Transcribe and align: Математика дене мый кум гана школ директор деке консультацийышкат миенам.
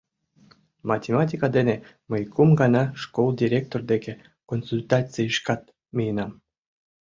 Математика 0.89 1.47
дене 1.57 1.75
мый 2.09 2.23
кум 2.33 2.49
гана 2.61 2.83
школ 3.01 3.27
директор 3.41 3.81
деке 3.91 4.13
консультацийышкат 4.49 5.61
миенам. 5.95 6.31